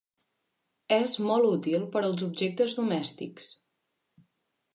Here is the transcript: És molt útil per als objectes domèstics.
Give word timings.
És 0.95 1.13
molt 1.27 1.49
útil 1.49 1.85
per 1.97 2.03
als 2.07 2.25
objectes 2.31 2.75
domèstics. 2.81 3.51